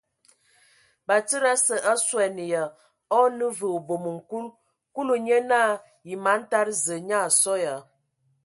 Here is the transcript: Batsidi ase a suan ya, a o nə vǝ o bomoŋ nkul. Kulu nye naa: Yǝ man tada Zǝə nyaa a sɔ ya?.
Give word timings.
Batsidi 1.07 1.47
ase 1.55 1.75
a 1.91 1.93
suan 2.05 2.37
ya, 2.51 2.63
a 3.13 3.15
o 3.23 3.23
nə 3.37 3.47
vǝ 3.57 3.67
o 3.75 3.79
bomoŋ 3.87 4.17
nkul. 4.21 4.45
Kulu 4.93 5.15
nye 5.25 5.37
naa: 5.49 5.71
Yǝ 6.09 6.15
man 6.23 6.41
tada 6.49 6.71
Zǝə 6.83 6.95
nyaa 7.09 7.25
a 7.29 7.35
sɔ 7.41 7.53
ya?. 7.63 7.75